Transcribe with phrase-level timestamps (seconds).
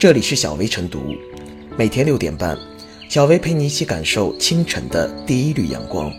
[0.00, 1.14] 这里是小薇晨读，
[1.76, 2.58] 每天六点半，
[3.10, 6.10] 小薇陪你一起感受清晨的第一缕阳光。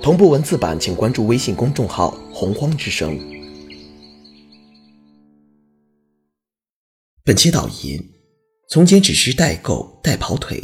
[0.00, 3.20] 同步文字版，请关注微信公众号“洪荒之声”。
[7.22, 8.02] 本期导言：
[8.70, 10.58] 从前只是代购代跑腿，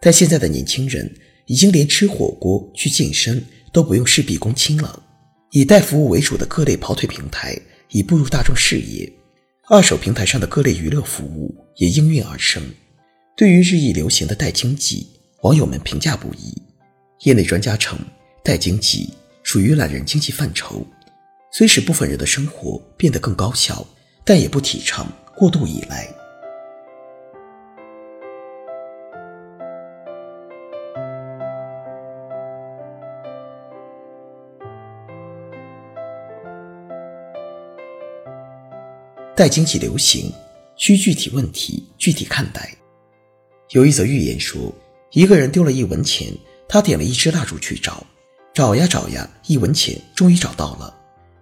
[0.00, 1.08] 但现在的年轻人
[1.46, 5.00] 已经连吃火锅、去健身都不用事必躬亲了。
[5.52, 7.56] 以代服务为主的各类跑腿平台
[7.90, 9.08] 已步入大众视野。
[9.68, 12.60] 二手平台上的各类娱乐服务也应运而生。
[13.36, 15.06] 对于日益流行的代经济，
[15.42, 16.52] 网友们评价不一。
[17.20, 17.96] 业内专家称，
[18.42, 20.84] 代经济属于懒人经济范畴，
[21.52, 23.86] 虽使部分人的生活变得更高效，
[24.24, 25.06] 但也不提倡
[25.36, 26.12] 过度依赖。
[39.34, 40.30] 待经济流行，
[40.76, 42.76] 需具体问题具体看待。
[43.70, 44.74] 有一则寓言说，
[45.12, 46.30] 一个人丢了一文钱，
[46.68, 48.06] 他点了一支蜡烛去找，
[48.52, 50.94] 找呀找呀，一文钱终于找到了，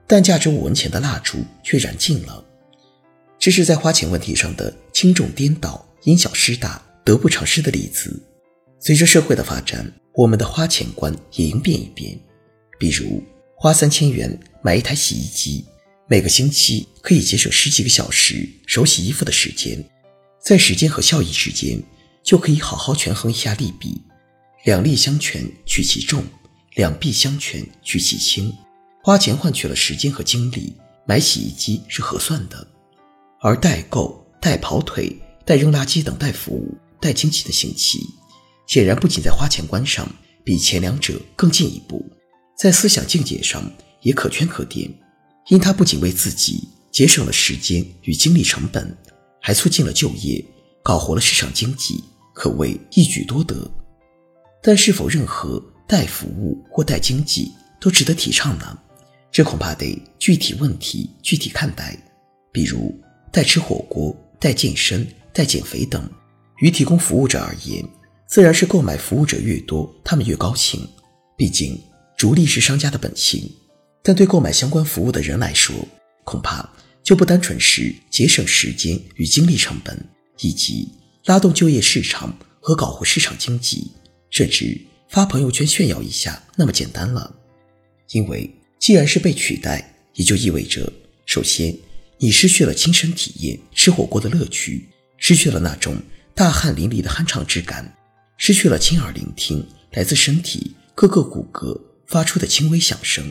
[0.07, 2.45] 但价值五文钱的蜡烛却燃尽了。
[3.41, 8.23] 这是在花钱问题上的轻重颠倒、因小失大、得不偿失的例子。
[8.79, 12.17] 随着社会的发展，我们的花钱观也应变一变。
[12.79, 13.21] 比如，
[13.57, 15.65] 花三千元买一台洗衣机。
[16.11, 19.89] 每个星期可以节省十几个小时手洗衣服的时间，
[20.45, 21.81] 在时间和效益之间，
[22.25, 24.03] 就可以好好权衡一下利弊，
[24.65, 26.25] 两利相权取其重，
[26.75, 28.53] 两弊相权取其轻。
[29.05, 30.75] 花钱换取了时间和精力，
[31.07, 32.67] 买洗衣机是合算的。
[33.41, 38.01] 而代购、代跑腿、代扔垃圾等代服务、代经济的兴起，
[38.67, 42.05] 显然不仅在花钱观上比前两者更进一步，
[42.59, 44.93] 在思想境界上也可圈可点。
[45.49, 48.97] 因他不仅为自己节省了时间与精力成本，
[49.41, 50.45] 还促进了就业，
[50.83, 52.03] 搞活了市场经济，
[52.35, 53.71] 可谓一举多得。
[54.63, 57.51] 但是否任何代服务或代经济
[57.81, 58.79] 都值得提倡呢？
[59.33, 61.97] 这恐怕得具体问题具体看待。
[62.53, 62.93] 比如
[63.33, 66.09] 代吃火锅、代健身、代减肥等，
[66.59, 67.85] 于提供服务者而言，
[68.27, 70.87] 自然是购买服务者越多，他们越高兴。
[71.37, 71.81] 毕竟
[72.19, 73.51] 逐利是商家的本性。
[74.03, 75.75] 但对购买相关服务的人来说，
[76.25, 76.69] 恐怕
[77.03, 79.99] 就不单纯是节省时间与精力成本，
[80.41, 80.89] 以及
[81.27, 83.91] 拉动就业市场和搞活市场经济，
[84.31, 87.35] 甚至发朋友圈炫耀一下那么简单了。
[88.13, 90.91] 因为既然是被取代，也就意味着，
[91.27, 91.77] 首先
[92.19, 94.89] 你失去了亲身体验吃火锅的乐趣，
[95.19, 95.97] 失去了那种
[96.35, 97.97] 大汗淋漓的酣畅之感，
[98.37, 103.31] 失去了亲耳聆听来自身体各个骨骼发出的轻微响声。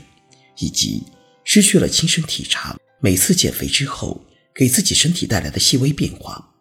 [0.60, 1.04] 以及
[1.44, 6.54] 失去了亲身体察每次减肥之后给自己身体带来的细微变化，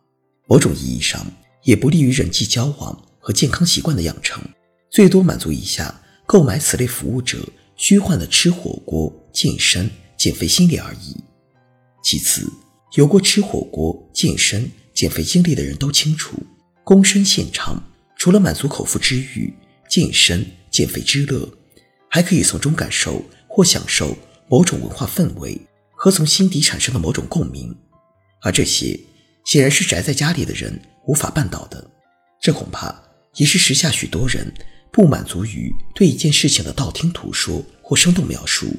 [0.48, 1.26] 某种意义上
[1.64, 4.42] 也不利于人际交往和健康习惯的养成，
[4.90, 11.16] 最多满足一下购买此类服务者虚幻的吃火锅、健身、减肥心理而已。
[12.02, 12.48] 其次，
[12.94, 16.38] 有过吃火锅、健身、减肥经历的人都清楚，
[16.84, 17.82] 躬身现场
[18.16, 19.52] 除了满足口腹之欲、
[19.90, 21.48] 健身减肥之乐，
[22.08, 23.22] 还可以从中感受。
[23.58, 25.60] 或享受某种文化氛围
[25.90, 27.76] 和从心底产生的某种共鸣，
[28.40, 28.96] 而这些
[29.46, 31.84] 显然是宅在家里的人无法办到的。
[32.40, 32.94] 这恐怕
[33.34, 34.54] 也是时下许多人
[34.92, 38.72] 不满足于对一件事情的道听途说或生动描述，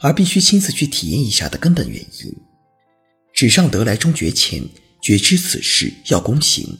[0.00, 2.36] 而必须亲自去体验一下的根本原因。
[3.32, 4.62] 纸上得来终觉浅，
[5.00, 6.76] 觉知此事要躬行。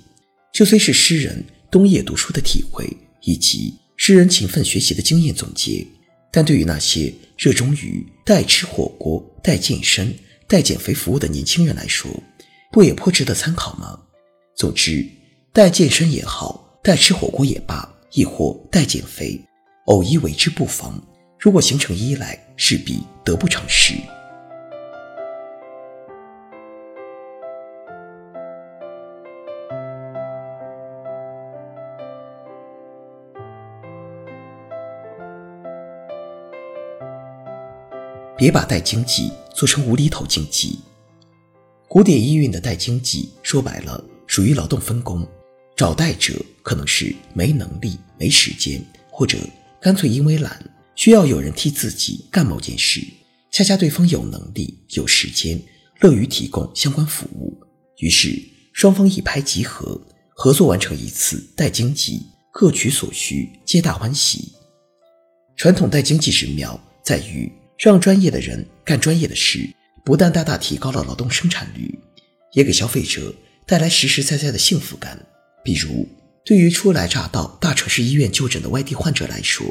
[0.53, 2.87] 这虽是诗人冬夜读书的体会，
[3.23, 5.87] 以及诗人勤奋学习的经验总结。
[6.37, 10.15] 但对于那些热衷于代吃火锅、代健身、
[10.47, 12.11] 代减肥服务的年轻人来说，
[12.71, 13.99] 不也颇值得参考吗？
[14.55, 15.03] 总之，
[15.51, 19.41] 代健身也好，代吃火锅也罢，亦或代减肥，
[19.87, 21.03] 偶一为之不妨。
[21.41, 23.95] 如果形成依赖，势必得不偿失。
[38.37, 40.79] 别把代经济做成无厘头经济。
[41.89, 45.27] 古典意蕴的代经济，说白了属于劳动分工。
[45.75, 49.39] 找代者可能是没能力、没时间，或者
[49.81, 50.59] 干脆因为懒，
[50.95, 53.03] 需要有人替自己干某件事。
[53.51, 55.63] 恰恰对方有能力、有时间，
[56.01, 57.59] 乐于提供相关服务，
[57.99, 58.39] 于是
[58.73, 60.01] 双方一拍即合，
[60.35, 62.23] 合作完成一次代经济，
[62.53, 64.53] 各取所需，皆大欢喜。
[65.57, 67.51] 传统代经济之妙在于。
[67.79, 69.69] 让专业的人干专业的事，
[70.05, 71.99] 不但大大提高了劳动生产率，
[72.53, 73.35] 也给消费者
[73.67, 75.27] 带来实实在在的幸福感。
[75.63, 76.09] 比如，
[76.45, 79.67] 对于初来乍到大城市医院就诊的外地患者来说，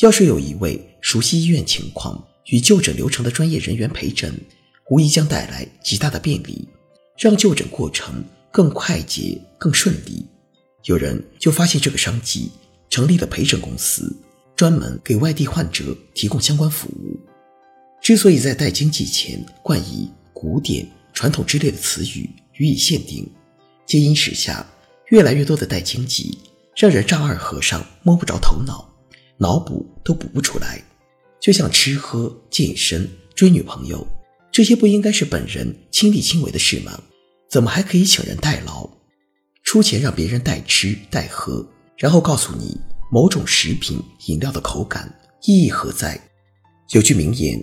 [0.00, 4.38] 要是有一位熟悉医院情况与就诊流程的专业人员陪诊，
[4.90, 6.68] 无疑将带来极大的便利，
[7.18, 10.24] 让就诊过程更快捷、更顺利。
[10.84, 12.50] 有人就发现这个商机，
[12.88, 14.14] 成立了陪诊公司，
[14.54, 17.18] 专门给外地患者提供相关服务。
[18.00, 23.30] 之所以在带经济前冠以古典、传统之类的词语予以限定，
[23.86, 24.66] 皆因时下。
[25.08, 26.38] 越来越多的带经济，
[26.76, 28.88] 让人丈二和尚摸不着头脑，
[29.38, 30.80] 脑补都补不出来。
[31.40, 34.06] 就像吃喝、健身、追女朋友，
[34.52, 37.02] 这些不应该是本人亲力亲为的事吗？
[37.50, 38.88] 怎么还可以请人代劳，
[39.64, 42.78] 出钱让别人代吃代喝，然后告诉你
[43.10, 45.12] 某种食品饮料的口感
[45.42, 46.20] 意义何在？
[46.92, 47.60] 有句名言：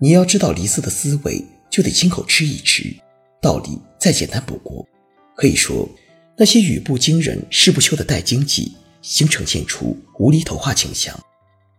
[0.00, 2.94] 你要知道梨子的滋味，就得亲口吃一吃。
[3.42, 4.86] 道理再简单不过，
[5.36, 5.88] 可以说。
[6.36, 11.18] 那些语不惊人誓不休的带经济，已经呈现出无厘头化倾向。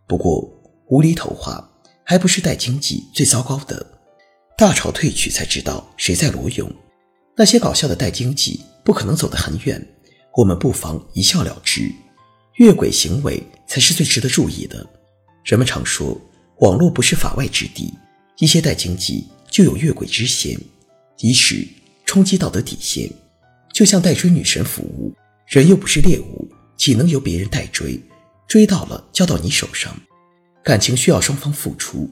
[0.06, 0.52] 不过，
[0.88, 1.66] 无厘头化
[2.04, 3.86] 还不是带经济最糟糕的。
[4.58, 6.70] 大潮退去，才知道谁在裸泳。
[7.38, 9.82] 那些搞笑的带经济不可能走得很远，
[10.36, 11.90] 我们不妨一笑了之。
[12.56, 14.86] 越轨行为才是最值得注意的。
[15.46, 16.20] 人们常说，
[16.58, 17.94] 网络不是法外之地，
[18.40, 20.58] 一些代经济就有越轨之嫌，
[21.20, 21.68] 以使
[22.06, 23.10] 冲击道德底线。
[23.74, 25.14] 就像代追女神服务，
[25.48, 28.02] 人又不是猎物，岂能由别人代追？
[28.48, 29.96] 追到了交到你手上，
[30.64, 32.10] 感情需要双方付出。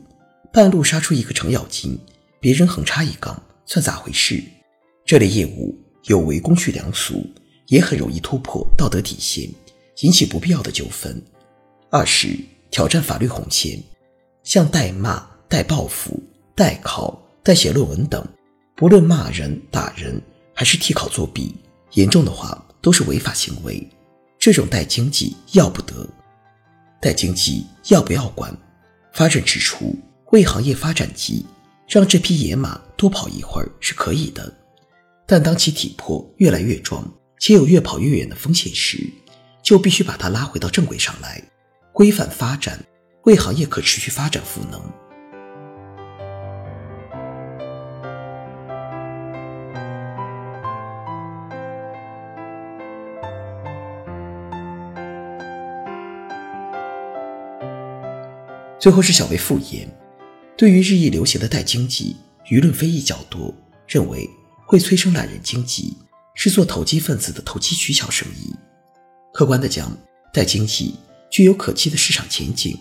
[0.53, 1.97] 半路杀出一个程咬金，
[2.39, 4.43] 别人横插一杠，算咋回事？
[5.05, 7.25] 这类业务有违公序良俗，
[7.67, 9.49] 也很容易突破道德底线，
[10.01, 11.21] 引起不必要的纠纷。
[11.89, 12.37] 二是
[12.69, 13.81] 挑战法律红线，
[14.43, 16.21] 像代骂、代报复、
[16.55, 18.25] 代考、代写论文等，
[18.75, 20.21] 不论骂人、打人。
[20.59, 21.55] 还是替考作弊，
[21.91, 23.87] 严重的话都是违法行为。
[24.39, 26.09] 这种代经济要不得，
[26.99, 28.51] 代经济要不要管？
[29.13, 29.95] 发展指出，
[30.31, 31.45] 为行业发展急，
[31.87, 34.51] 让这匹野马多跑一会儿是可以的。
[35.27, 37.07] 但当其体魄越来越壮，
[37.39, 38.97] 且有越跑越远的风险时，
[39.61, 41.39] 就必须把它拉回到正轨上来，
[41.93, 42.83] 规范发展，
[43.25, 44.81] 为行业可持续发展赋能。
[58.79, 59.89] 最后是小薇复言，
[60.55, 62.15] 对于日益流行的代经济，
[62.45, 63.51] 舆论非议较多，
[63.87, 64.29] 认为
[64.67, 65.97] 会催生懒人经济，
[66.35, 68.53] 是做投机分子的投机取巧生意。
[69.33, 69.97] 客观的讲，
[70.31, 70.93] 代经济
[71.31, 72.77] 具有可期的市场前景，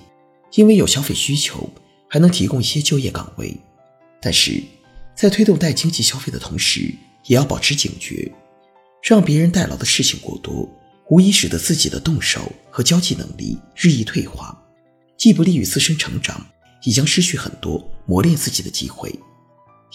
[0.52, 1.70] 因为有消费需求，
[2.08, 3.56] 还能提供一些就业岗位。
[4.20, 4.62] 但是，
[5.14, 6.94] 在推动代经济消费的同时，
[7.24, 8.30] 也要保持警觉，
[9.02, 10.68] 让别人代劳的事情过多，
[11.08, 14.62] 无疑使得自己的动手和交际能力日益退化。
[15.26, 16.40] 既不利于自身成长，
[16.84, 19.12] 也将失去很多磨练自己的机会。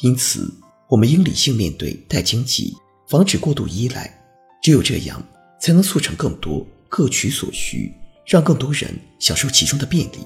[0.02, 0.54] 因此，
[0.90, 2.76] 我们应理性面对代经济，
[3.08, 4.14] 防止过度依赖。
[4.62, 5.26] 只有这样，
[5.58, 7.94] 才能促成更多各取所需，
[8.26, 10.18] 让更多人享受其中的便利。